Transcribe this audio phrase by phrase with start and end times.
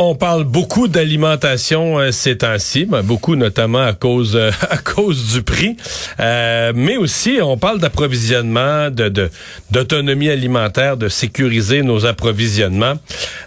[0.00, 5.32] On parle beaucoup d'alimentation euh, ces temps-ci, ben, beaucoup notamment à cause euh, à cause
[5.32, 5.76] du prix,
[6.20, 9.28] Euh, mais aussi on parle d'approvisionnement, de
[9.72, 12.94] d'autonomie alimentaire, de sécuriser nos approvisionnements.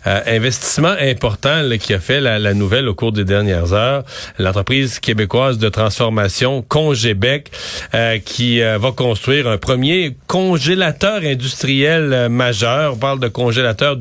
[0.08, 4.04] Euh, investissement important là, qui a fait la, la nouvelle au cours des dernières heures,
[4.38, 7.50] l'entreprise québécoise de transformation Congébec
[7.94, 12.94] euh, qui va construire un premier congélateur industriel majeur.
[12.96, 13.98] On parle de congélateur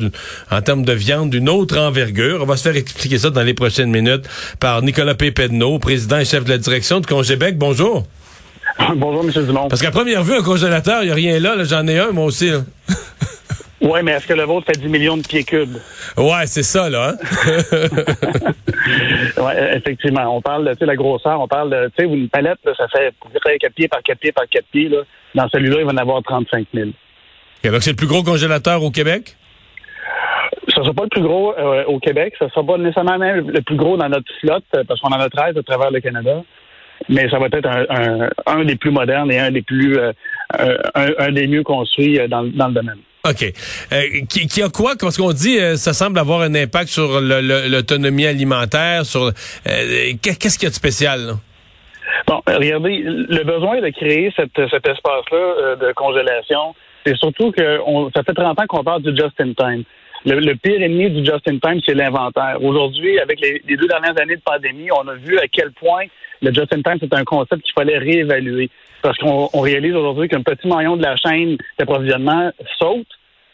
[0.51, 2.40] en termes de viande d'une autre envergure.
[2.41, 4.27] On va se faire expliquer ça dans les prochaines minutes
[4.59, 7.59] par Nicolas Pépedneau, président et chef de la direction de Congébec.
[7.59, 8.05] Bonjour.
[8.97, 9.45] Bonjour, M.
[9.45, 9.69] Dumont.
[9.69, 11.55] Parce qu'à première vue, un congélateur, il n'y a rien là.
[11.55, 11.65] là.
[11.65, 12.51] J'en ai un, moi aussi.
[12.51, 12.61] là.
[13.83, 15.77] Oui, mais est-ce que le vôtre fait 10 millions de pieds cubes?
[16.17, 17.15] Ouais, c'est ça, là.
[17.15, 17.73] hein?
[19.37, 20.37] Oui, effectivement.
[20.37, 23.15] On parle de la grosseur, on parle de, tu sais, une palette, là, ça fait
[23.59, 24.89] 4 pieds par 4 pieds par 4 pieds.
[24.89, 24.99] Là.
[25.35, 26.89] Dans celui-là, il va en avoir 35 000.
[27.65, 29.37] Ok, donc, c'est le plus gros congélateur au Québec?
[30.83, 32.35] Ce ne sera pas le plus gros euh, au Québec.
[32.39, 35.09] Ce ne sera pas nécessairement même le plus gros dans notre flotte, euh, parce qu'on
[35.11, 36.43] en a 13 à travers le Canada.
[37.09, 40.13] Mais ça va être un, un, un des plus modernes et un des plus euh,
[40.95, 42.99] un, un des mieux construits dans, dans le domaine.
[43.29, 43.43] OK.
[43.93, 44.93] Euh, qui, qui a quoi?
[44.99, 49.25] Parce qu'on dit, euh, ça semble avoir un impact sur l'autonomie alimentaire, sur...
[49.25, 49.31] euh,
[50.23, 51.33] qu'est- Qu'est-ce qu'il y a de spécial, là?
[52.27, 56.75] Bon, regardez, le besoin de créer cette, cet espace-là de congélation,
[57.07, 59.85] c'est surtout que on, ça fait 30 ans qu'on parle du just-in-time.
[60.27, 62.63] Le, pire ennemi du just-in-time, c'est l'inventaire.
[62.63, 66.05] Aujourd'hui, avec les, deux dernières années de pandémie, on a vu à quel point
[66.43, 68.71] le just-in-time, c'est un concept qu'il fallait réévaluer.
[69.03, 73.07] Parce qu'on on réalise aujourd'hui qu'un petit maillon de la chaîne d'approvisionnement saute.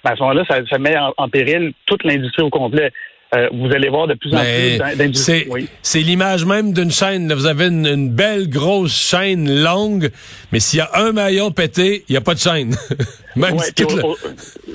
[0.04, 2.92] Ben, à ce moment-là, ça, met en péril toute l'industrie au complet.
[3.34, 5.40] Euh, vous allez voir de plus en Mais plus d'in- d'industries.
[5.44, 5.68] c'est Oui.
[5.82, 7.28] c'est l'image même d'une chaîne.
[7.28, 7.34] là.
[7.34, 10.10] Vous avez une, une belle grosse chaîne longue,
[10.52, 12.74] mais s'il y a un maillon pété, il n'y a pas de chaîne.
[13.36, 13.72] même Ouais, si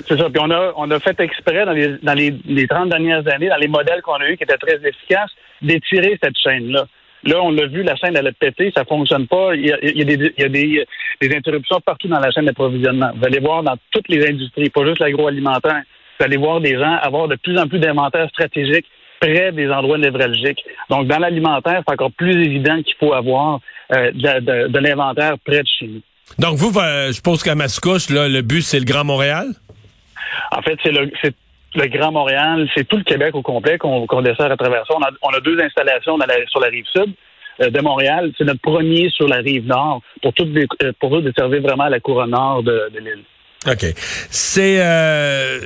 [0.06, 0.24] c'est ça.
[0.28, 3.48] Puis on a, on a fait exprès dans les, dans les, les 30 dernières années,
[3.48, 5.30] dans les modèles qu'on a eus qui étaient très efficaces,
[5.62, 6.86] d'étirer cette chaîne-là.
[7.24, 9.54] Là, on l'a vu, la chaîne, elle a pété, ça fonctionne pas.
[9.54, 10.84] Il y a, il y a, des, il y a des,
[11.22, 13.12] des interruptions partout dans la chaîne d'approvisionnement.
[13.16, 15.82] Vous allez voir dans toutes les industries, pas juste l'agroalimentaire.
[16.22, 18.86] Vous allez voir des gens avoir de plus en plus d'inventaires stratégiques
[19.20, 20.62] près des endroits névralgiques.
[20.88, 23.58] Donc, dans l'alimentaire, c'est encore plus évident qu'il faut avoir
[23.92, 26.00] euh, de, de- de l'inventaire près de chez nous.
[26.38, 29.46] Donc vous, euh, je suppose qu'à Mascouche, là, le but, c'est le Grand Montréal?
[30.52, 31.10] En fait, c'est le,
[31.74, 34.94] le Grand Montréal, c'est tout le Québec au complet qu'on dessert à travers ça.
[34.96, 37.12] On a, on a deux installations dans la- sur la rive sud
[37.62, 38.30] euh, de Montréal.
[38.38, 41.98] C'est notre premier sur la rive nord pour, toutes euh, pour eux desservir vraiment la
[41.98, 43.24] couronne nord de, de l'île.
[43.66, 43.84] OK.
[44.30, 45.60] C'est euh,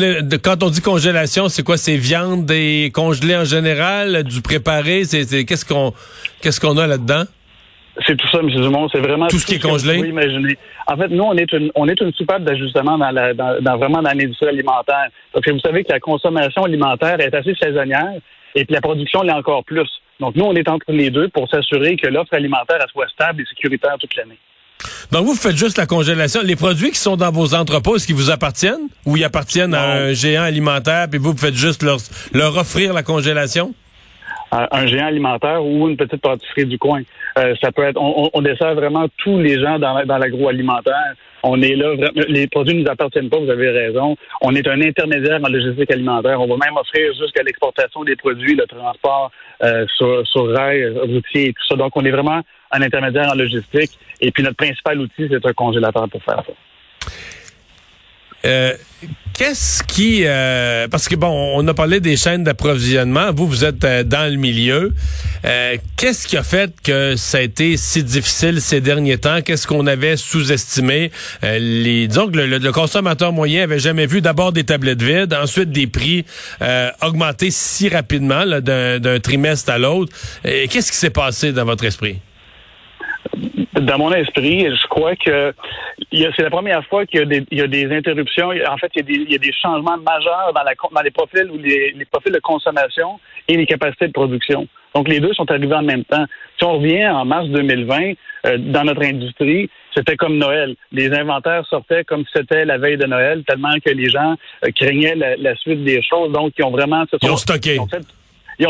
[0.00, 1.76] est de- quand on dit congélation, c'est quoi?
[1.76, 5.92] C'est viande et congelée en général, du préparé, c'est qu'est-ce qu'on
[6.40, 7.24] qu'est-ce qu'on a là-dedans?
[8.06, 8.48] C'est tout ça, M.
[8.48, 8.88] Dumont.
[8.90, 9.96] C'est vraiment Tout ce qui est congelé?
[9.98, 10.56] vous imaginer.
[10.86, 13.76] En fait, nous, on est une, on est une soupape d'ajustement dans, la, dans, dans-
[13.76, 15.08] vraiment dans l'industrie alimentaire.
[15.32, 18.12] Parce que vous savez que la consommation alimentaire est assez saisonnière
[18.54, 19.88] et puis la production l'est encore plus.
[20.20, 23.44] Donc, nous, on est entre les deux pour s'assurer que l'offre alimentaire soit stable et
[23.46, 24.38] sécuritaire toute l'année.
[25.10, 26.40] Donc vous faites juste la congélation.
[26.42, 28.88] Les produits qui sont dans vos entrepôts, est-ce qu'ils vous appartiennent?
[29.06, 31.98] Ou ils appartiennent à un géant alimentaire puis vous, vous faites juste leur,
[32.32, 33.74] leur offrir la congélation?
[34.50, 37.02] Un géant alimentaire ou une petite pâtisserie du coin.
[37.38, 41.14] Euh, ça peut être, on, on- dessert vraiment tous les gens dans, dans l'agroalimentaire.
[41.42, 41.94] On est là,
[42.28, 44.16] les produits ne nous appartiennent pas, vous avez raison.
[44.40, 46.40] On est un intermédiaire en logistique alimentaire.
[46.40, 49.30] On va même offrir jusqu'à l'exportation des produits, le transport
[49.62, 51.76] euh, sur, sur rail, routier et tout ça.
[51.76, 52.40] Donc, on est vraiment
[52.72, 53.90] un intermédiaire en logistique.
[54.20, 56.52] Et puis, notre principal outil, c'est un congélateur pour faire ça.
[58.44, 58.74] Euh,
[59.38, 60.22] Qu'est-ce qui...
[60.24, 63.32] Euh, parce que, bon, on a parlé des chaînes d'approvisionnement.
[63.32, 64.92] Vous, vous êtes euh, dans le milieu.
[65.44, 69.40] Euh, Qu'est-ce qui a fait que ça a été si difficile ces derniers temps?
[69.40, 71.12] Qu'est-ce qu'on avait sous-estimé?
[71.42, 75.70] Les, disons que le, le, consommateur moyen avait jamais vu d'abord des tablettes vides, ensuite
[75.70, 76.24] des prix
[77.00, 80.12] augmenter si rapidement d'un trimestre à l'autre.
[80.42, 82.18] Qu'est-ce qui s'est passé dans votre esprit?
[83.80, 85.54] Dans mon esprit, je crois que
[86.12, 88.50] c'est la première fois qu'il y, a des interruptions.
[88.68, 92.06] En fait, il y, a des, changements majeurs dans, la, dans les profils ou les,
[92.10, 94.66] profils de consommation et les capacités de production.
[94.94, 96.24] Donc, les deux sont arrivés en même temps.
[96.58, 98.12] Si on revient en mars 2020,
[98.46, 100.74] euh, dans notre industrie, c'était comme Noël.
[100.92, 104.70] Les inventaires sortaient comme si c'était la veille de Noël, tellement que les gens euh,
[104.74, 106.32] craignaient la, suite des choses.
[106.32, 107.04] Donc, ils ont vraiment...
[107.22, 107.88] Ils ont stocké ils ont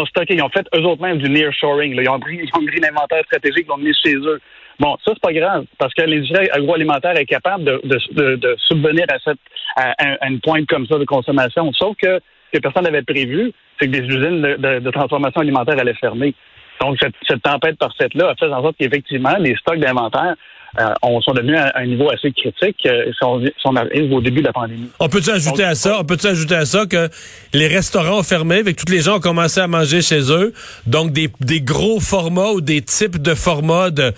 [0.07, 1.95] stocké, ils ont fait eux autres même du nearshoring.
[1.95, 4.41] Ils ont pris, ils ont pris l'inventaire stratégique, ils l'ont mis chez eux.
[4.79, 9.39] Bon, ça c'est pas grave parce que l'industrie agroalimentaire est capable de, subvenir à cette
[9.77, 11.73] à, une pointe comme ça de consommation.
[11.73, 12.21] Sauf que
[12.53, 16.35] ce que personne n'avait prévu, c'est que des usines de, transformation alimentaire allaient fermer.
[16.81, 20.37] Donc cette, cette tempête parfaite-là a fait en sorte qu'effectivement les stocks d'inventaire
[20.79, 23.25] euh, on sont devenus à un niveau assez critique euh, si,
[23.65, 24.89] on, arrive au début de la pandémie.
[25.01, 27.09] On peut-tu ajouter à ça, on peut ajouter à ça que
[27.55, 30.53] les restaurants ont fermé, avec tous les gens ont commencé à manger chez eux,
[30.87, 34.13] donc des, des gros formats ou des types de formats de,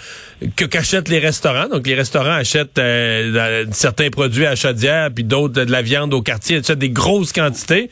[0.56, 1.69] que qu'achètent les restaurants.
[1.69, 6.20] Donc les restaurants achètent euh, certains produits à chaudière, puis d'autres de la viande au
[6.20, 7.91] quartier, achètent des grosses quantités.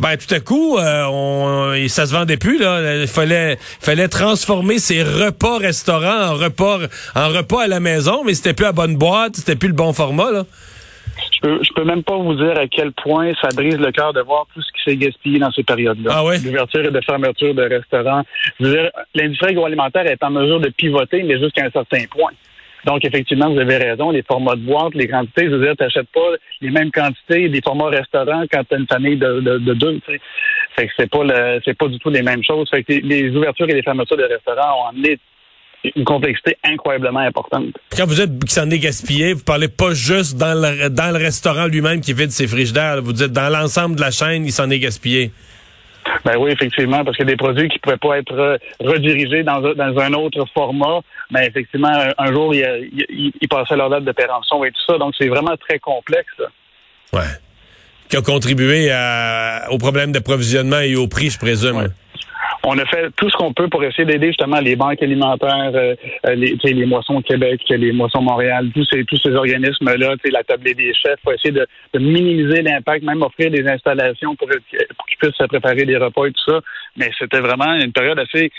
[0.00, 2.96] Ben tout à coup, euh, on, ça se vendait plus là.
[2.96, 6.80] Il fallait, fallait transformer ces repas restaurants en repas,
[7.14, 9.92] en repas à la maison mais c'était plus la bonne boîte, c'était plus le bon
[9.92, 10.44] format, là.
[11.34, 14.20] Je peux, peux même pas vous dire à quel point ça brise le cœur de
[14.20, 16.10] voir tout ce qui s'est gaspillé dans ces périodes-là.
[16.14, 18.22] Ah L'ouverture et de fermeture de restaurants.
[19.14, 22.32] L'industrie agroalimentaire est en mesure de pivoter, mais jusqu'à un certain point.
[22.86, 26.08] Donc, effectivement, vous avez raison, les formats de boîte, les quantités, je veux dire, t'achètes
[26.14, 26.30] pas
[26.60, 30.12] les mêmes quantités des formats restaurants quand tu as une famille de, de, deux, tu
[30.12, 30.20] sais.
[30.76, 31.20] Fait que c'est pas
[31.64, 32.70] c'est pas du tout les mêmes choses.
[32.70, 35.18] Fait que les ouvertures et les fermetures de restaurants ont amené
[35.84, 37.74] une complexité incroyablement importante.
[37.96, 41.22] Quand vous êtes qui s'en est gaspillé, vous parlez pas juste dans le, dans le
[41.22, 43.00] restaurant lui-même qui vide ses frigidaires.
[43.02, 45.32] Vous dites dans l'ensemble de la chaîne, il s'en est gaspillé.
[46.24, 50.12] Ben oui, effectivement, parce que des produits qui pouvaient pas être redirigés dans, dans un
[50.14, 51.00] autre format,
[51.30, 54.98] ben effectivement, un, jour, ils il, passaient leur date de péremption et tout ça.
[54.98, 56.32] Donc, c'est vraiment très complexe.
[57.12, 57.20] Ouais.
[58.08, 58.90] Qui a contribué
[59.70, 61.88] au problème d'approvisionnement et au prix, je présume
[62.64, 65.94] on a fait tout ce qu'on peut pour essayer d'aider justement les banques alimentaires, euh,
[66.26, 70.64] euh, les, les moissons Québec, les moissons Montréal, tous ces, tous ces organismes-là, la table
[70.64, 71.66] des chefs, pour essayer de,
[71.98, 76.32] minimiser l'impact, même offrir des installations pour, pour qu'ils puissent se préparer des repas et
[76.32, 76.60] tout ça.
[76.96, 78.50] Mais c'était vraiment une période assez...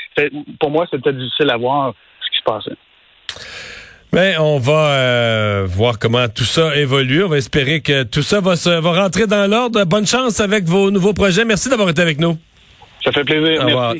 [0.60, 2.78] Pour moi, c'était difficile à voir ce qui se passait.
[4.14, 7.24] Mais on va euh, voir comment tout ça évolue.
[7.24, 9.84] On va espérer que tout ça va, se, va rentrer dans l'ordre.
[9.86, 11.46] Bonne chance avec vos nouveaux projets.
[11.46, 12.38] Merci d'avoir été avec nous.
[13.04, 13.62] Ça fait plaisir.
[13.62, 13.96] Au revoir,